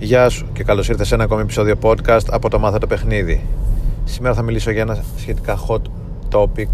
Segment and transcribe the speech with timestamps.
[0.00, 3.44] Γεια σου και καλώς ήρθες σε ένα ακόμη επεισόδιο podcast από το Μάθα το Παιχνίδι.
[4.04, 5.80] Σήμερα θα μιλήσω για ένα σχετικά hot
[6.30, 6.68] topic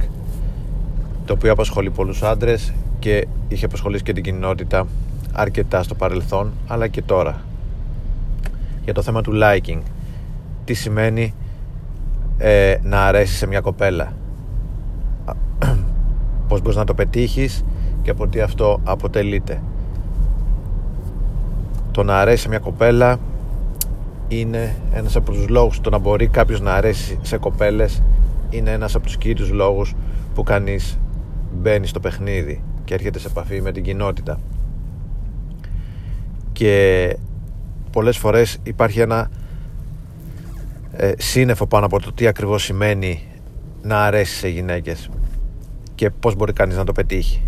[1.24, 4.86] το οποίο απασχολεί πολλούς άντρες και είχε απασχολήσει και την κοινότητα
[5.32, 7.40] αρκετά στο παρελθόν αλλά και τώρα.
[8.84, 9.80] Για το θέμα του liking.
[10.64, 11.34] Τι σημαίνει
[12.38, 14.12] ε, να αρέσεις σε μια κοπέλα.
[16.48, 17.64] Πώς μπορείς να το πετύχεις
[18.02, 19.60] και από τι αυτό αποτελείται
[21.94, 23.18] το να αρέσει μια κοπέλα
[24.28, 25.80] είναι ένας από τους λόγους.
[25.80, 28.02] Το να μπορεί κάποιος να αρέσει σε κοπέλες
[28.50, 29.94] είναι ένας από τους κύριους λόγους
[30.34, 30.98] που κανείς
[31.52, 34.40] μπαίνει στο παιχνίδι και έρχεται σε επαφή με την κοινότητα.
[36.52, 37.16] Και
[37.90, 39.30] πολλές φορές υπάρχει ένα
[40.92, 43.22] ε, σύννεφο πάνω από το τι ακριβώς σημαίνει
[43.82, 45.10] να αρέσει σε γυναίκες
[45.94, 47.42] και πώς μπορεί κανείς να το πετύχει.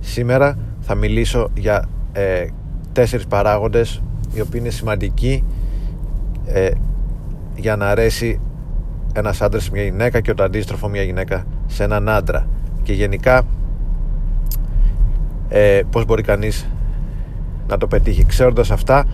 [0.00, 2.46] Σήμερα θα μιλήσω για ε,
[2.92, 4.02] τέσσερις παράγοντες
[4.34, 5.44] οι οποίοι είναι σημαντικοί
[6.46, 6.70] ε,
[7.56, 8.40] για να αρέσει
[9.12, 12.46] ένας άντρας σε μια γυναίκα και το αντίστροφο μια γυναίκα σε έναν άντρα.
[12.82, 13.42] Και γενικά
[15.48, 16.68] ε, πώς μπορεί κανείς
[17.68, 18.24] να το πετύχει.
[18.24, 19.06] Ξέροντας αυτά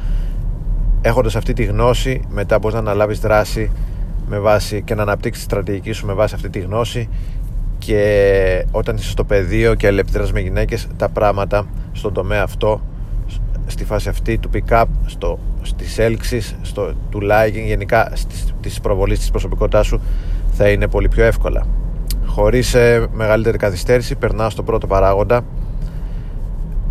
[1.00, 3.70] έχοντας αυτή τη γνώση μετά πώς να αναλάβεις δράση
[4.28, 7.08] με βάση και να αναπτύξεις τη στρατηγική σου με βάση αυτή τη γνώση
[7.78, 12.80] και όταν είσαι στο πεδίο και ελευθεράς με γυναίκες τα πράγματα στον τομέα αυτό
[13.78, 19.18] στη φάση αυτή του pick-up, στο, στις έλξεις, στο, του liking, γενικά στις, της προβολής
[19.18, 20.00] της προσωπικότητάς σου
[20.52, 21.66] θα είναι πολύ πιο εύκολα.
[22.26, 25.44] Χωρίς ε, μεγαλύτερη καθυστέρηση περνάω στο πρώτο παράγοντα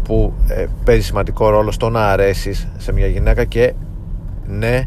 [0.04, 3.74] που ε, παίζει σημαντικό ρόλο στο να αρέσεις σε μια γυναίκα και
[4.48, 4.82] ναι,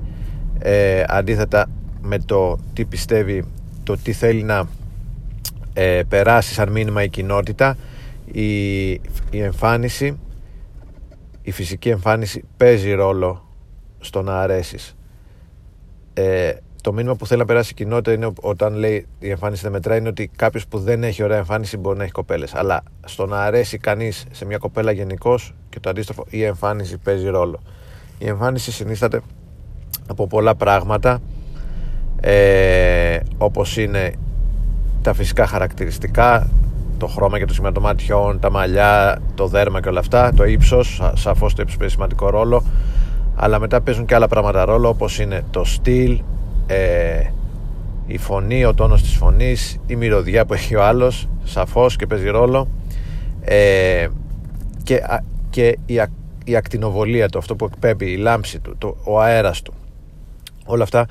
[0.59, 1.67] ε, αντίθετα
[2.03, 3.45] με το τι πιστεύει,
[3.83, 4.65] το τι θέλει να
[5.73, 7.77] ε, περάσει σαν μήνυμα η κοινότητα,
[8.33, 8.91] η,
[9.31, 10.19] η εμφάνιση
[11.43, 13.49] η φυσική εμφάνιση παίζει ρόλο
[14.01, 14.97] στο να αρέσεις
[16.15, 16.53] ε,
[16.83, 19.99] το μήνυμα που θέλει να περάσει η κοινότητα είναι όταν λέει η εμφάνιση δεν μετράει
[19.99, 22.55] είναι ότι κάποιος που δεν έχει ωραία εμφάνιση μπορεί να έχει κοπέλες.
[22.55, 27.29] Αλλά στο να αρέσει κανείς σε μια κοπέλα γενικώς και το αντίστροφο, η εμφάνιση παίζει
[27.29, 27.63] ρόλο.
[28.19, 29.21] Η εμφάνιση συνίσταται
[30.09, 31.21] από πολλά πράγματα
[32.21, 34.13] ε, όπως είναι
[35.03, 36.51] τα φυσικά χαρακτηριστικά
[37.01, 40.45] το χρώμα και το σήμα των ματιών, τα μαλλιά, το δέρμα και όλα αυτά, το
[40.45, 42.65] ύψος, σαφώς το ύψος παίζει σημαντικό ρόλο.
[43.37, 46.23] Αλλά μετά παίζουν και άλλα πράγματα ρόλο όπως είναι το στυλ,
[46.67, 47.23] ε,
[48.07, 52.29] η φωνή, ο τόνος της φωνής, η μυρωδιά που έχει ο άλλος, σαφώς και παίζει
[52.29, 52.69] ρόλο.
[53.41, 54.07] Ε,
[54.83, 55.03] και,
[55.51, 56.01] και η,
[56.45, 59.75] η ακτινοβολία του, αυτό που εκπέμπει, η λάμψη του, το, ο αέρας του.
[60.67, 61.07] Όλα αυτά,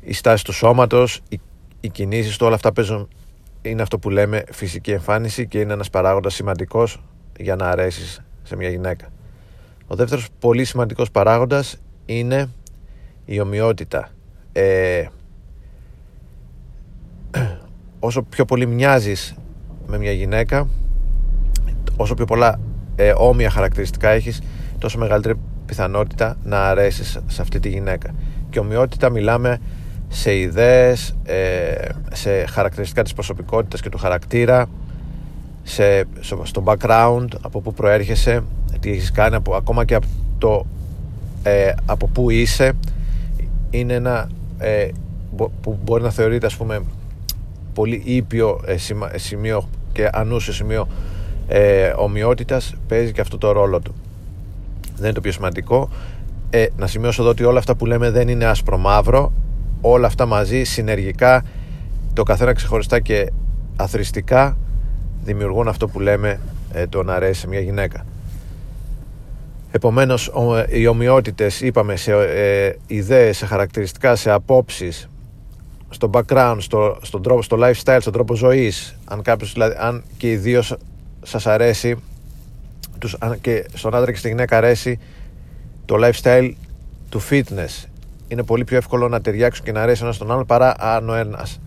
[0.00, 1.40] η στάση του σώματος, οι,
[1.80, 3.08] οι κινήσεις του, όλα αυτά παίζουν
[3.62, 7.02] είναι αυτό που λέμε φυσική εμφάνιση και είναι ένας παράγοντας σημαντικός
[7.38, 9.08] για να αρέσεις σε μια γυναίκα.
[9.86, 11.76] Ο δεύτερος πολύ σημαντικός παράγοντας
[12.06, 12.48] είναι
[13.24, 14.08] η ομοιότητα.
[14.52, 15.06] Ε,
[17.98, 19.34] όσο πιο πολύ μοιάζεις
[19.86, 20.68] με μια γυναίκα,
[21.96, 22.60] όσο πιο πολλά
[22.96, 24.42] ε, όμοια χαρακτηριστικά έχεις,
[24.78, 28.14] τόσο μεγαλύτερη πιθανότητα να αρέσεις σε αυτή τη γυναίκα.
[28.50, 29.60] Και ομοιότητα μιλάμε
[30.12, 34.68] σε ιδέες, ε, σε χαρακτηριστικά της προσωπικότητας και του χαρακτήρα,
[35.62, 36.04] σε,
[36.42, 38.44] στο background, από πού προέρχεσαι,
[38.80, 40.06] τι έχεις κάνει, από, ακόμα και από
[40.38, 40.66] το
[41.42, 42.72] ε, από πού είσαι,
[43.70, 44.28] είναι ένα
[44.58, 44.88] ε,
[45.60, 46.82] που μπορεί να θεωρείται ας πούμε
[47.74, 48.60] πολύ ήπιο
[49.14, 50.88] σημείο και ανούσιο σημείο
[51.48, 53.94] ε, ομοιότητας παίζει και αυτό το ρόλο του.
[54.94, 55.88] Δεν είναι το πιο σημαντικό.
[56.50, 59.32] Ε, να σημειώσω εδώ ότι όλα αυτά που λέμε δεν είναι άσπρο μαύρο
[59.80, 61.44] όλα αυτά μαζί συνεργικά
[62.12, 63.32] το καθένα ξεχωριστά και
[63.76, 64.56] αθρηστικά
[65.24, 66.40] δημιουργούν αυτό που λέμε
[66.72, 68.04] ε, το να αρέσει σε μια γυναίκα.
[69.70, 70.32] Επομένως
[70.68, 75.08] οι ομοιότητες είπαμε σε ε, ιδέες, σε χαρακτηριστικά, σε απόψεις
[75.90, 80.30] στο background, στο, στον τρόπο, στο lifestyle, στον τρόπο ζωής αν κάποιος δηλαδή, αν και
[80.30, 80.62] οι δύο
[81.22, 81.96] σας αρέσει
[82.98, 84.98] τους, αν και στον άντρα και στη γυναίκα αρέσει
[85.84, 86.52] το lifestyle
[87.08, 87.84] του fitness
[88.30, 91.14] είναι πολύ πιο εύκολο να ταιριάξουν και να αρέσει ένας στον άλλον παρά αν ο
[91.14, 91.60] ένας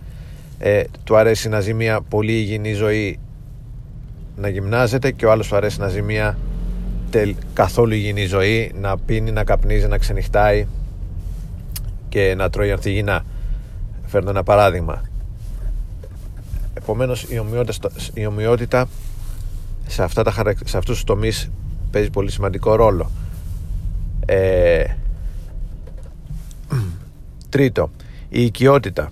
[0.58, 3.18] ε, του αρέσει να ζει μια πολύ υγιεινή ζωή
[4.36, 6.38] να γυμνάζεται και ο άλλος του αρέσει να ζει μια
[7.10, 10.66] τελ, καθόλου υγιεινή ζωή να πίνει, να καπνίζει, να ξενυχτάει
[12.08, 13.24] και να τρώει ανθυγινά
[14.06, 15.02] φέρνω ένα παράδειγμα.
[16.74, 18.88] Επομένως η ομοιότητα, η ομοιότητα
[19.86, 20.32] σε, αυτά τα,
[20.64, 21.50] σε αυτούς τους τομείς
[21.90, 23.10] παίζει πολύ σημαντικό ρόλο.
[24.26, 24.84] Ε,
[27.54, 27.90] Τρίτο,
[28.28, 29.10] η οικειότητα.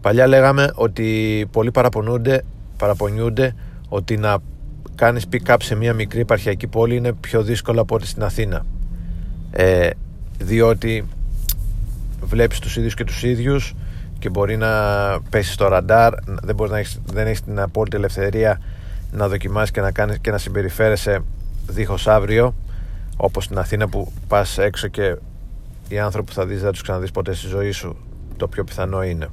[0.00, 2.44] Παλιά λέγαμε ότι πολλοί παραπονούνται,
[2.76, 3.54] παραπονιούνται
[3.88, 4.36] ότι να
[4.94, 8.66] κάνεις pick-up σε μια μικρή επαρχιακή πόλη είναι πιο δύσκολο από ό,τι στην Αθήνα.
[9.50, 9.90] ε,
[10.38, 11.04] διότι
[12.20, 13.74] βλέπεις τους ίδιους και τους ίδιους
[14.18, 14.70] και μπορεί να
[15.30, 18.60] πέσεις στο ραντάρ δεν, μπορείς να έχεις, δεν έχεις την απόλυτη ελευθερία
[19.12, 21.24] να δοκιμάσεις και να, κάνεις, και να συμπεριφέρεσαι
[21.66, 22.54] δίχως αύριο
[23.16, 25.16] όπως στην Αθήνα που πας έξω και
[25.88, 27.96] οι άνθρωποι που θα δεις δεν τους ξαναδείς ποτέ στη ζωή σου.
[28.36, 29.28] Το πιο πιθανό είναι.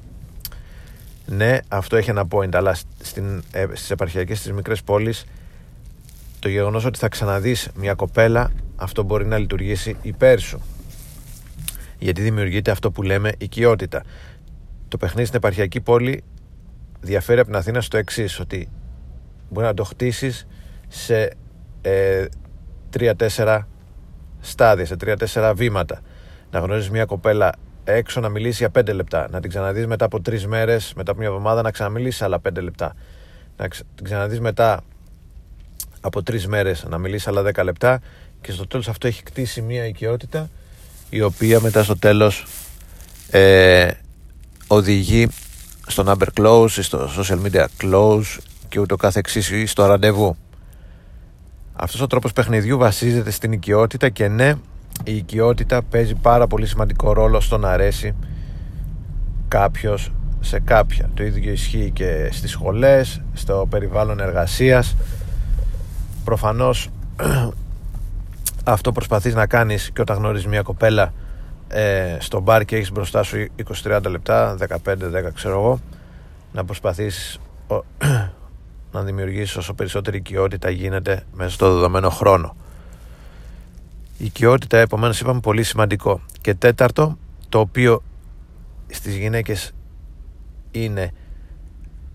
[1.25, 5.25] Ναι αυτό έχει ένα point αλλά στην, ε, στις επαρχιακές στις μικρές πόλεις
[6.39, 10.61] το γεγονός ότι θα ξαναδείς μια κοπέλα αυτό μπορεί να λειτουργήσει υπέρ σου.
[11.99, 14.03] Γιατί δημιουργείται αυτό που λέμε οικειότητα.
[14.87, 16.23] Το παιχνίδι στην επαρχιακή πόλη
[16.99, 18.69] διαφέρει από την Αθήνα στο εξής ότι
[19.49, 20.47] μπορεί να το χτίσεις
[20.87, 21.33] σε
[21.81, 22.25] ε,
[22.97, 23.59] 3-4
[24.39, 24.95] στάδια, σε
[25.33, 26.01] 3-4 βήματα.
[26.51, 27.51] Να γνωρίζεις μια κοπέλα
[27.83, 29.27] έξω να μιλήσει για 5 λεπτά.
[29.31, 32.61] Να την ξαναδείς μετά από 3 μέρες, μετά από μια εβδομάδα να ξαναμιλήσει άλλα 5
[32.61, 32.95] λεπτά.
[33.57, 34.81] Να την ξαναδείς μετά
[36.01, 38.01] από 3 μέρες να μιλήσει άλλα 10 λεπτά.
[38.41, 40.49] Και στο τέλος αυτό έχει κτίσει μια οικειότητα
[41.09, 42.45] η οποία μετά στο τέλος
[43.29, 43.91] ε,
[44.67, 45.27] οδηγεί
[45.87, 48.37] στο number close, στο social media close
[48.69, 50.35] και ούτω κάθε εξής στο ραντεβού.
[51.73, 54.53] Αυτός ο τρόπος παιχνιδιού βασίζεται στην οικειότητα και ναι,
[55.03, 58.15] η οικειότητα παίζει πάρα πολύ σημαντικό ρόλο στο να αρέσει
[59.47, 61.09] κάποιος σε κάποια.
[61.13, 64.95] Το ίδιο ισχύει και στις σχολές, στο περιβάλλον εργασίας.
[66.23, 66.89] Προφανώς
[68.63, 71.13] αυτό προσπαθείς να κάνεις και όταν γνωρίζεις μια κοπέλα
[71.67, 73.47] ε, στο μπαρ και έχεις μπροστά σου
[73.83, 74.97] 20-30 λεπτά 15-10
[75.33, 75.79] ξέρω εγώ
[76.53, 77.39] να προσπαθείς
[78.93, 82.70] να δημιουργήσεις όσο περισσότερη οικειότητα γίνεται μέσα στο δεδομένο χρόνο η
[84.23, 86.21] οικειότητα επομένως είπαμε πολύ σημαντικό.
[86.41, 87.17] Και τέταρτο
[87.49, 88.03] το οποίο
[88.87, 89.71] στις γυναίκες
[90.71, 91.11] είναι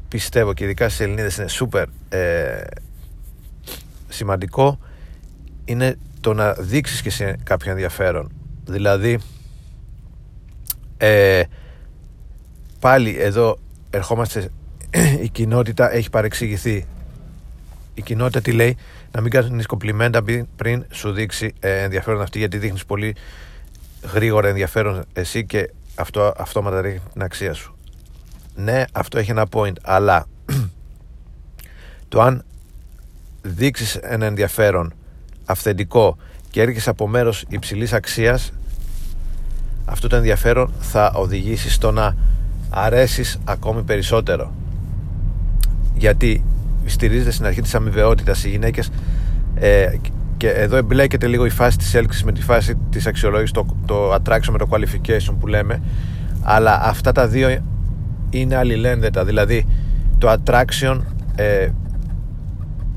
[0.09, 2.65] πιστεύω και ειδικά στις Ελληνίδες είναι σούπερ ε,
[4.09, 4.79] σημαντικό
[5.65, 8.33] είναι το να δείξεις και σε κάποιο ενδιαφέρον.
[8.65, 9.19] Δηλαδή
[10.97, 11.43] ε,
[12.81, 13.59] πάλι εδώ
[13.91, 14.49] ερχόμαστε
[15.23, 16.87] η κοινότητα έχει παρεξηγηθεί
[17.97, 18.77] η κοινότητα τι λέει
[19.13, 20.23] να μην κάνεις κομπλιμέντα
[20.57, 23.17] πριν σου δείξει ε, ενδιαφέρον αυτή γιατί δείχνεις πολύ
[24.13, 27.77] γρήγορα ενδιαφέρον εσύ και αυτό αυτόματα ρίχνει την αξία σου.
[28.55, 30.27] Ναι αυτό έχει ένα point αλλά
[32.09, 32.45] το αν
[33.43, 34.95] δείξεις ένα ενδιαφέρον
[35.45, 36.17] αυθεντικό
[36.51, 38.53] και έρχεσαι από μέρος υψηλής αξίας
[39.85, 42.17] αυτό το ενδιαφέρον θα οδηγήσει στο να
[42.71, 44.53] αρέσεις ακόμη περισσότερο.
[45.95, 46.45] Γιατί
[46.91, 48.91] στηρίζεται στην αρχή της αμοιβαιότητας οι γυναίκες
[49.55, 49.87] ε,
[50.37, 54.15] και εδώ εμπλέκεται λίγο η φάση της έλξης με τη φάση της αξιολόγησης το, το
[54.15, 55.83] attraction με το qualification που λέμε
[56.43, 57.59] αλλά αυτά τα δύο
[58.31, 59.25] είναι αλληλένδετα.
[59.25, 59.67] Δηλαδή
[60.19, 61.01] το attraction
[61.35, 61.69] ε,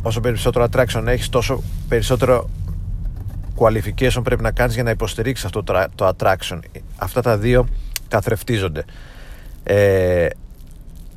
[0.01, 2.49] όσο περισσότερο attraction έχεις τόσο περισσότερο
[3.55, 5.63] qualification πρέπει να κάνεις για να υποστηρίξεις αυτό
[5.95, 6.59] το attraction.
[6.97, 7.67] Αυτά τα δύο
[8.07, 8.85] καθρεφτίζονται.
[9.63, 10.27] Ε,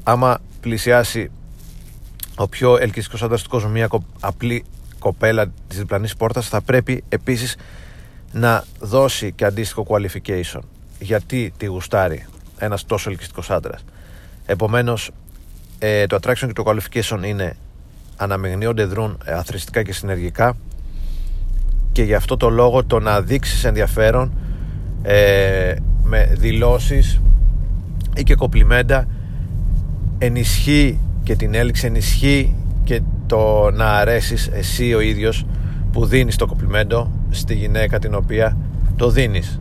[0.03, 1.31] άμα πλησιάσει
[2.37, 3.89] ο πιο ελκυστικός άντρας του κόσμου μια
[4.21, 4.65] απλή
[4.99, 7.57] κοπέλα της διπλανής πόρτας θα πρέπει επίσης
[8.33, 10.61] να δώσει και αντίστοιχο qualification.
[10.99, 12.27] Γιατί τη γουστάρει
[12.59, 13.85] ένας τόσο ελκυστικός άντρας.
[14.47, 15.11] Επομένως
[15.79, 17.57] ε, το attraction και το qualification είναι
[18.17, 20.57] αναμειγνύονται δρούν αθρηστικά και συνεργικά.
[21.93, 24.33] Και γι' αυτό το λόγο το να δείξεις ενδιαφέρον
[25.03, 27.21] ε, με δηλώσεις
[28.17, 29.07] ή και κοπλιμέντα
[30.19, 35.47] ενισχύει και την έλξη ενισχύει και το να αρέσεις εσύ ο ίδιος
[35.93, 38.57] που δίνεις το κοπλιμέντο στη γυναίκα την οποία
[38.97, 39.61] το δίνεις.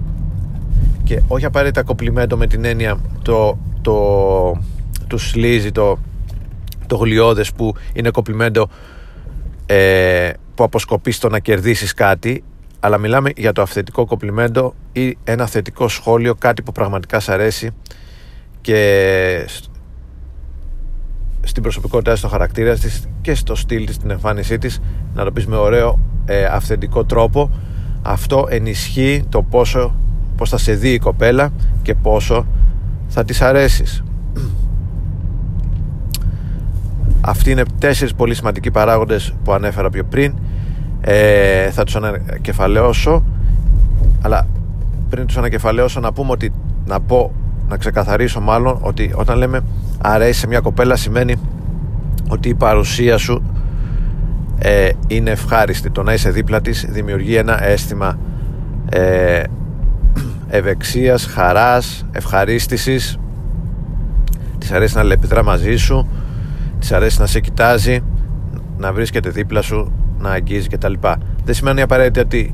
[1.04, 4.62] Και όχι απαραίτητα κοπλιμέντο με την έννοια το, το,
[5.08, 6.00] του σλίζει το,
[6.88, 8.70] το γλιώδες που είναι κοπλιμέντο
[9.66, 12.44] ε, που αποσκοπείς στο να κερδίσεις κάτι
[12.84, 17.70] αλλά μιλάμε για το αυθεντικό κοπλιμέντο ή ένα θετικό σχόλιο, κάτι που πραγματικά σ' αρέσει
[18.62, 19.48] και
[21.44, 24.82] στην προσωπικότητά στο χαρακτήρα της και στο στυλ της, στην εμφάνισή της
[25.14, 27.50] να το πεις με ωραίο ε, αυθεντικό τρόπο.
[28.02, 29.96] Αυτό ενισχύει το πόσο
[30.36, 31.50] πως θα σε δει η κοπέλα
[31.82, 32.46] και πόσο
[33.08, 34.04] θα της αρέσεις.
[37.22, 40.34] Αυτοί είναι τέσσερις πολύ σημαντικοί παράγοντες που ανέφερα πιο πριν.
[41.02, 43.24] Ε, θα τους ανακεφαλαιώσω
[44.22, 44.48] αλλά
[45.10, 46.54] πριν τους ανακεφαλαιώσω να πούμε ότι
[46.86, 47.32] να πω
[47.70, 49.62] να ξεκαθαρίσω μάλλον ότι όταν λέμε
[50.02, 51.36] αρέσει σε μια κοπέλα σημαίνει
[52.28, 53.44] ότι η παρουσία σου
[54.58, 58.18] ε, είναι ευχάριστη το να είσαι δίπλα της δημιουργεί ένα αίσθημα
[58.90, 59.44] ε,
[60.50, 63.20] ευεξίας, χαράς, ευχαρίστησης
[64.58, 66.08] της αρέσει να λεπιδρά μαζί σου
[66.80, 68.04] της αρέσει να σε κοιτάζει
[68.78, 70.94] να βρίσκεται δίπλα σου να αγγίζει κτλ.
[71.46, 72.54] Δεν σημαίνει απαραίτητα ότι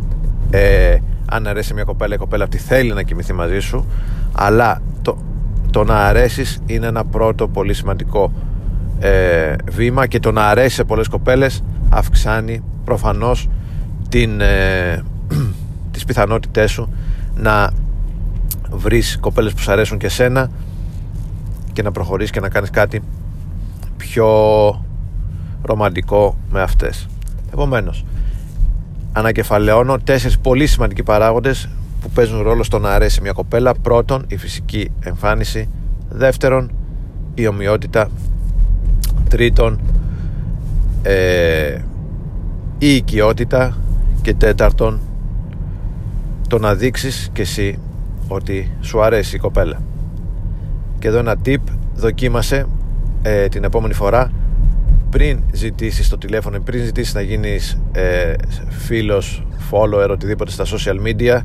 [0.49, 3.85] ε, αν αρέσει μια κοπέλα η κοπέλα αυτή θέλει να κοιμηθεί μαζί σου
[4.31, 4.81] αλλά
[5.77, 8.31] το, το να αρέσεις είναι ένα πρώτο πολύ σημαντικό
[8.99, 13.49] ε, βήμα και το να αρέσει σε πολλές κοπέλες αυξάνει προφανώς
[14.09, 15.03] την, ε,
[15.91, 16.93] τις πιθανότητές σου
[17.35, 17.71] να
[18.69, 20.49] βρεις κοπέλες που σου αρέσουν και σένα
[21.73, 23.01] και να προχωρήσεις και να κάνεις κάτι
[23.97, 24.27] πιο
[25.61, 27.07] ρομαντικό με αυτές.
[27.53, 28.05] Επομένως
[29.13, 31.69] ανακεφαλαιώνω τέσσερις πολύ σημαντικοί παράγοντες
[32.07, 33.73] που παίζουν ρόλο στο να αρέσει μια κοπέλα.
[33.73, 35.69] Πρώτον η φυσική εμφάνιση.
[36.09, 36.71] Δεύτερον
[37.33, 38.09] η ομοιότητα.
[39.29, 39.79] Τρίτον
[41.01, 41.77] ε,
[42.77, 43.77] η οικειότητα.
[44.21, 44.99] Και τέταρτον
[46.49, 47.79] το να δείξεις και εσύ
[48.27, 49.81] ότι σου αρέσει η κοπέλα.
[50.99, 51.61] Και εδώ ένα tip.
[51.95, 52.65] Δοκίμασε
[53.21, 54.31] ε, την επόμενη φορά.
[55.09, 58.33] Πριν ζητήσεις το τηλέφωνο πριν ζητήσεις να γίνεις ε,
[58.69, 61.39] φίλος follower οτιδήποτε στα social media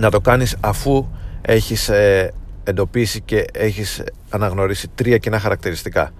[0.00, 1.06] να το κάνεις αφού
[1.42, 2.32] έχεις ε,
[2.64, 6.10] εντοπίσει και έχεις αναγνωρίσει τρία κοινά χαρακτηριστικά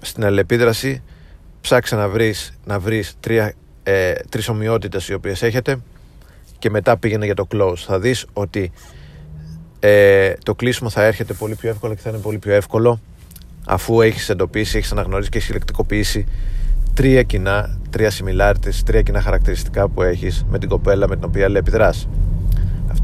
[0.00, 1.02] στην αλληλεπίδραση
[1.60, 5.78] ψάξε να βρεις, να βρεις τρία, ε, τρεις ομοιότητες οι οποίες έχετε
[6.58, 8.72] και μετά πήγαινε για το close θα δεις ότι
[9.80, 13.00] ε, το κλείσιμο θα έρχεται πολύ πιο εύκολο και θα είναι πολύ πιο εύκολο
[13.66, 16.26] αφού έχεις εντοπίσει, έχεις αναγνωρίσει και έχεις συλλεκτικοποιήσει
[16.94, 21.48] τρία κοινά, τρία similarities, τρία κοινά χαρακτηριστικά που έχεις με την κοπέλα με την οποία
[21.48, 22.08] λέει επιδράς.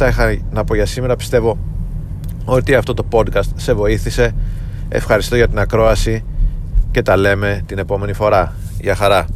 [0.00, 1.17] Αυτά είχα να πω για σήμερα.
[1.17, 1.59] Πιστεύω
[2.45, 4.35] ότι αυτό το podcast σε βοήθησε.
[4.88, 6.25] Ευχαριστώ για την ακρόαση
[6.90, 8.52] και τα λέμε την επόμενη φορά.
[8.81, 9.26] Γεια χαρά.